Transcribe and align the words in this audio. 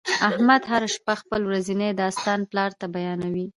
احمد 0.27 0.61
هر 0.71 0.83
شپه 0.95 1.13
خپل 1.21 1.41
ورځنی 1.49 1.89
داستان 2.01 2.39
پلار 2.51 2.71
ته 2.79 2.85
بیانوي. 2.95 3.45